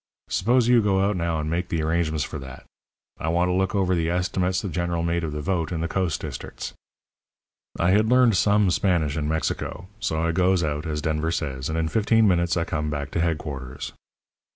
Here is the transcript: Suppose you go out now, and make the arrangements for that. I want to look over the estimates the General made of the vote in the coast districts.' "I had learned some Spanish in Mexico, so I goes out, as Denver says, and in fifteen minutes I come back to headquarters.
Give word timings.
Suppose 0.29 0.67
you 0.67 0.81
go 0.81 0.99
out 1.01 1.15
now, 1.15 1.39
and 1.39 1.47
make 1.47 1.69
the 1.69 1.83
arrangements 1.83 2.23
for 2.23 2.39
that. 2.39 2.65
I 3.19 3.27
want 3.29 3.49
to 3.49 3.53
look 3.53 3.75
over 3.75 3.93
the 3.93 4.09
estimates 4.09 4.59
the 4.59 4.67
General 4.67 5.03
made 5.03 5.23
of 5.23 5.31
the 5.31 5.43
vote 5.43 5.71
in 5.71 5.81
the 5.81 5.87
coast 5.87 6.19
districts.' 6.21 6.73
"I 7.79 7.91
had 7.91 8.09
learned 8.09 8.35
some 8.35 8.71
Spanish 8.71 9.15
in 9.15 9.27
Mexico, 9.27 9.89
so 9.99 10.23
I 10.23 10.31
goes 10.31 10.63
out, 10.63 10.87
as 10.87 11.03
Denver 11.03 11.31
says, 11.31 11.69
and 11.69 11.77
in 11.77 11.87
fifteen 11.87 12.27
minutes 12.27 12.57
I 12.57 12.63
come 12.63 12.89
back 12.89 13.11
to 13.11 13.21
headquarters. 13.21 13.93